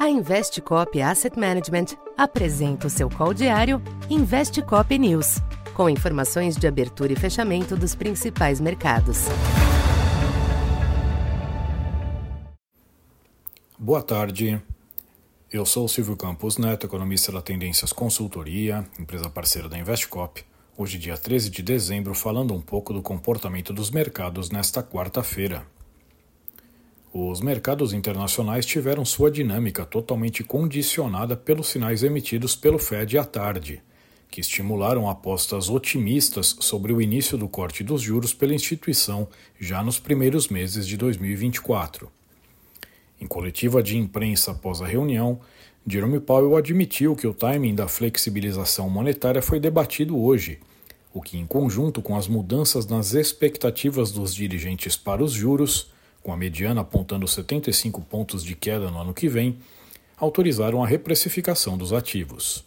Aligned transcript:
A 0.00 0.08
Investcop 0.08 0.98
Asset 1.02 1.38
Management 1.38 1.88
apresenta 2.16 2.86
o 2.86 2.90
seu 2.90 3.10
call 3.10 3.34
diário 3.34 3.82
Investcop 4.08 4.98
News, 4.98 5.42
com 5.74 5.90
informações 5.90 6.56
de 6.56 6.66
abertura 6.66 7.12
e 7.12 7.16
fechamento 7.16 7.76
dos 7.76 7.94
principais 7.94 8.62
mercados. 8.62 9.26
Boa 13.78 14.02
tarde. 14.02 14.58
Eu 15.52 15.66
sou 15.66 15.86
Silvio 15.86 16.16
Campos 16.16 16.56
Neto, 16.56 16.86
economista 16.86 17.30
da 17.30 17.42
Tendências 17.42 17.92
Consultoria, 17.92 18.88
empresa 18.98 19.28
parceira 19.28 19.68
da 19.68 19.78
Investcop. 19.78 20.42
Hoje, 20.78 20.96
dia 20.96 21.18
13 21.18 21.50
de 21.50 21.62
dezembro, 21.62 22.14
falando 22.14 22.54
um 22.54 22.62
pouco 22.62 22.94
do 22.94 23.02
comportamento 23.02 23.70
dos 23.70 23.90
mercados 23.90 24.48
nesta 24.48 24.82
quarta-feira. 24.82 25.66
Os 27.12 27.40
mercados 27.40 27.92
internacionais 27.92 28.64
tiveram 28.64 29.04
sua 29.04 29.32
dinâmica 29.32 29.84
totalmente 29.84 30.44
condicionada 30.44 31.36
pelos 31.36 31.66
sinais 31.66 32.04
emitidos 32.04 32.54
pelo 32.54 32.78
Fed 32.78 33.18
à 33.18 33.24
tarde, 33.24 33.82
que 34.30 34.40
estimularam 34.40 35.10
apostas 35.10 35.68
otimistas 35.68 36.56
sobre 36.60 36.92
o 36.92 37.02
início 37.02 37.36
do 37.36 37.48
corte 37.48 37.82
dos 37.82 38.00
juros 38.00 38.32
pela 38.32 38.54
instituição 38.54 39.26
já 39.58 39.82
nos 39.82 39.98
primeiros 39.98 40.46
meses 40.46 40.86
de 40.86 40.96
2024. 40.96 42.08
Em 43.20 43.26
coletiva 43.26 43.82
de 43.82 43.98
imprensa 43.98 44.52
após 44.52 44.80
a 44.80 44.86
reunião, 44.86 45.40
Jerome 45.84 46.20
Powell 46.20 46.56
admitiu 46.56 47.16
que 47.16 47.26
o 47.26 47.34
timing 47.34 47.74
da 47.74 47.88
flexibilização 47.88 48.88
monetária 48.88 49.42
foi 49.42 49.58
debatido 49.58 50.16
hoje, 50.16 50.60
o 51.12 51.20
que, 51.20 51.36
em 51.36 51.44
conjunto 51.44 52.00
com 52.00 52.16
as 52.16 52.28
mudanças 52.28 52.86
nas 52.86 53.14
expectativas 53.14 54.12
dos 54.12 54.32
dirigentes 54.32 54.96
para 54.96 55.24
os 55.24 55.32
juros, 55.32 55.90
com 56.22 56.32
a 56.32 56.36
mediana 56.36 56.82
apontando 56.82 57.26
75 57.26 58.00
pontos 58.02 58.44
de 58.44 58.54
queda 58.54 58.90
no 58.90 59.00
ano 59.00 59.14
que 59.14 59.28
vem, 59.28 59.58
autorizaram 60.16 60.82
a 60.82 60.86
reprecificação 60.86 61.78
dos 61.78 61.92
ativos. 61.92 62.64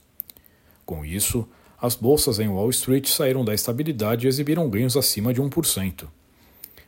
Com 0.86 1.06
isso, 1.06 1.48
as 1.80 1.96
bolsas 1.96 2.40
em 2.40 2.48
Wall 2.48 2.70
Street 2.70 3.08
saíram 3.08 3.44
da 3.44 3.54
estabilidade 3.54 4.26
e 4.26 4.30
exibiram 4.30 4.70
ganhos 4.70 4.98
acima 4.98 5.34
de 5.34 5.42
1%. 5.42 6.08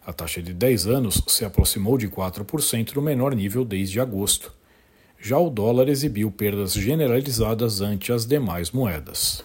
A 0.05 0.13
taxa 0.13 0.41
de 0.41 0.53
10 0.53 0.87
anos 0.87 1.21
se 1.27 1.43
aproximou 1.43 1.97
de 1.97 2.07
4% 2.07 2.93
no 2.95 3.01
menor 3.01 3.35
nível 3.35 3.65
desde 3.65 3.99
agosto. 3.99 4.53
Já 5.19 5.37
o 5.37 5.49
dólar 5.49 5.89
exibiu 5.89 6.31
perdas 6.31 6.73
generalizadas 6.73 7.81
ante 7.81 8.13
as 8.13 8.25
demais 8.25 8.71
moedas. 8.71 9.43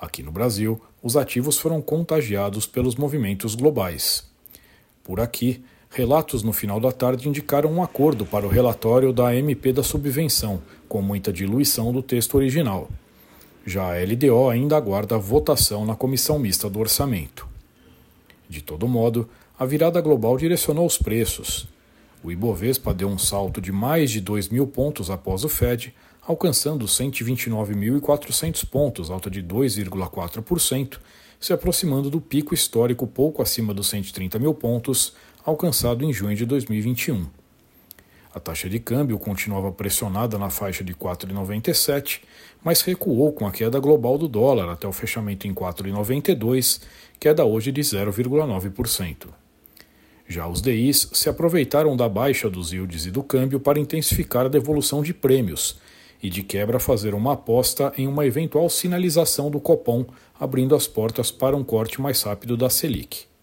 Aqui 0.00 0.22
no 0.22 0.32
Brasil, 0.32 0.80
os 1.02 1.16
ativos 1.16 1.56
foram 1.56 1.80
contagiados 1.80 2.66
pelos 2.66 2.96
movimentos 2.96 3.54
globais. 3.54 4.28
Por 5.02 5.20
aqui, 5.20 5.64
Relatos 5.90 6.42
no 6.42 6.52
final 6.52 6.78
da 6.78 6.92
tarde 6.92 7.28
indicaram 7.28 7.72
um 7.72 7.82
acordo 7.82 8.26
para 8.26 8.46
o 8.46 8.50
relatório 8.50 9.12
da 9.12 9.34
MP 9.34 9.72
da 9.72 9.82
subvenção, 9.82 10.60
com 10.88 11.00
muita 11.00 11.32
diluição 11.32 11.92
do 11.92 12.02
texto 12.02 12.34
original. 12.36 12.88
Já 13.64 13.94
a 13.94 14.04
LDO 14.04 14.48
ainda 14.48 14.76
aguarda 14.76 15.18
votação 15.18 15.84
na 15.84 15.96
comissão 15.96 16.38
mista 16.38 16.68
do 16.68 16.78
orçamento. 16.78 17.48
De 18.48 18.62
todo 18.62 18.86
modo, 18.86 19.28
a 19.58 19.64
virada 19.64 20.00
global 20.00 20.36
direcionou 20.36 20.86
os 20.86 20.98
preços. 20.98 21.66
O 22.22 22.30
Ibovespa 22.30 22.92
deu 22.92 23.08
um 23.08 23.18
salto 23.18 23.60
de 23.60 23.72
mais 23.72 24.10
de 24.10 24.20
2 24.20 24.48
mil 24.50 24.66
pontos 24.66 25.10
após 25.10 25.44
o 25.44 25.48
Fed, 25.48 25.94
alcançando 26.26 26.84
129.400 26.86 28.66
pontos, 28.68 29.10
alta 29.10 29.30
de 29.30 29.42
2,4%, 29.42 30.98
se 31.38 31.52
aproximando 31.52 32.10
do 32.10 32.20
pico 32.20 32.54
histórico 32.54 33.06
pouco 33.06 33.42
acima 33.42 33.72
dos 33.72 33.88
130 33.88 34.38
mil 34.38 34.54
pontos, 34.54 35.12
alcançado 35.46 36.04
em 36.04 36.12
junho 36.12 36.34
de 36.34 36.44
2021. 36.44 37.24
A 38.34 38.40
taxa 38.40 38.68
de 38.68 38.80
câmbio 38.80 39.16
continuava 39.16 39.70
pressionada 39.70 40.36
na 40.36 40.50
faixa 40.50 40.82
de 40.82 40.92
4,97, 40.92 42.20
mas 42.64 42.82
recuou 42.82 43.32
com 43.32 43.46
a 43.46 43.52
queda 43.52 43.78
global 43.78 44.18
do 44.18 44.26
dólar 44.26 44.68
até 44.68 44.88
o 44.88 44.92
fechamento 44.92 45.46
em 45.46 45.54
4,92, 45.54 46.82
queda 47.20 47.44
hoje 47.44 47.70
de 47.70 47.80
0,9%. 47.80 49.28
Já 50.28 50.48
os 50.48 50.60
DIs 50.60 51.08
se 51.12 51.28
aproveitaram 51.28 51.96
da 51.96 52.08
baixa 52.08 52.50
dos 52.50 52.72
yields 52.72 53.06
e 53.06 53.12
do 53.12 53.22
câmbio 53.22 53.60
para 53.60 53.78
intensificar 53.78 54.46
a 54.46 54.48
devolução 54.48 55.00
de 55.00 55.14
prêmios 55.14 55.78
e 56.20 56.28
de 56.28 56.42
quebra 56.42 56.80
fazer 56.80 57.14
uma 57.14 57.34
aposta 57.34 57.92
em 57.96 58.08
uma 58.08 58.26
eventual 58.26 58.68
sinalização 58.68 59.48
do 59.48 59.60
Copom, 59.60 60.06
abrindo 60.40 60.74
as 60.74 60.88
portas 60.88 61.30
para 61.30 61.56
um 61.56 61.62
corte 61.62 62.00
mais 62.00 62.20
rápido 62.22 62.56
da 62.56 62.68
Selic. 62.68 63.35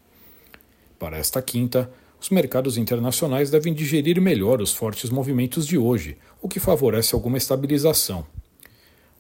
Para 0.98 1.18
esta 1.18 1.42
quinta, 1.42 1.92
os 2.20 2.30
mercados 2.30 2.78
internacionais 2.78 3.50
devem 3.50 3.74
digerir 3.74 4.22
melhor 4.22 4.62
os 4.62 4.74
fortes 4.74 5.10
movimentos 5.10 5.68
de 5.68 5.78
hoje, 5.78 6.18
o 6.42 6.48
que 6.48 6.60
favorece 6.60 7.14
alguma 7.14 7.38
estabilização. 7.38 8.26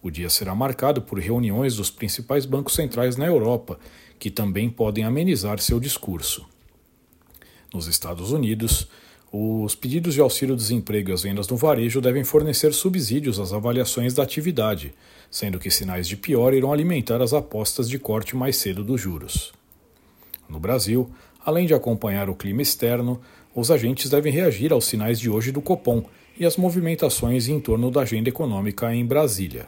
O 0.02 0.10
dia 0.10 0.30
será 0.30 0.54
marcado 0.54 1.02
por 1.02 1.20
reuniões 1.20 1.76
dos 1.76 1.90
principais 1.90 2.46
bancos 2.46 2.76
centrais 2.76 3.16
na 3.16 3.26
Europa, 3.26 3.80
que 4.20 4.30
também 4.30 4.70
podem 4.70 5.04
amenizar 5.04 5.60
seu 5.60 5.80
discurso. 5.80 6.46
Nos 7.74 7.88
Estados 7.88 8.32
Unidos, 8.32 8.88
os 9.32 9.74
pedidos 9.74 10.14
de 10.14 10.22
auxílio-desemprego 10.22 11.10
e 11.10 11.14
as 11.14 11.24
vendas 11.24 11.48
no 11.48 11.58
varejo 11.58 12.00
devem 12.00 12.24
fornecer 12.24 12.72
subsídios 12.74 13.40
às 13.40 13.52
avaliações 13.52 14.14
da 14.14 14.22
atividade, 14.24 14.94
sendo 15.32 15.60
que 15.60 15.72
sinais 15.72 16.08
de 16.08 16.16
pior 16.16 16.54
irão 16.54 16.72
alimentar 16.72 17.22
as 17.22 17.34
apostas 17.34 17.90
de 17.90 17.98
corte 17.98 18.36
mais 18.36 18.58
cedo 18.58 18.84
dos 18.84 19.02
juros. 19.02 19.52
No 20.53 20.59
Brasil, 20.59 21.09
Além 21.46 21.68
de 21.68 21.74
acompanhar 21.74 22.30
o 22.30 22.36
clima 22.36 22.62
externo, 22.62 23.19
os 23.53 23.69
agentes 23.69 24.09
devem 24.09 24.31
reagir 24.31 24.72
aos 24.72 24.86
sinais 24.86 25.19
de 25.19 25.30
hoje 25.30 25.52
do 25.52 25.62
Copom 25.62 26.06
e 26.38 26.46
às 26.46 26.58
movimentações 26.58 27.47
em 27.47 27.59
torno 27.59 27.91
da 27.91 28.02
agenda 28.02 28.30
econômica 28.30 28.94
em 28.94 29.06
Brasília. 29.06 29.68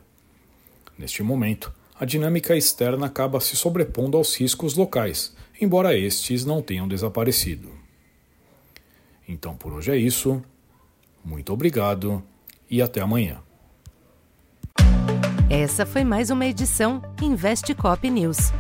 Neste 0.97 1.21
momento, 1.21 1.71
a 1.99 2.05
dinâmica 2.05 2.55
externa 2.55 3.05
acaba 3.05 3.41
se 3.41 3.55
sobrepondo 3.55 4.17
aos 4.17 4.35
riscos 4.35 4.75
locais, 4.75 5.35
embora 5.61 5.97
estes 5.97 6.45
não 6.45 6.61
tenham 6.61 6.87
desaparecido. 6.87 7.69
Então 9.27 9.55
por 9.55 9.73
hoje 9.73 9.91
é 9.91 9.97
isso. 9.97 10.41
Muito 11.23 11.51
obrigado 11.51 12.23
e 12.69 12.81
até 12.81 13.01
amanhã. 13.01 13.39
Essa 15.49 15.85
foi 15.85 16.03
mais 16.03 16.29
uma 16.29 16.45
edição 16.45 17.01
Investe 17.21 17.75
Cop 17.75 18.09
News. 18.09 18.51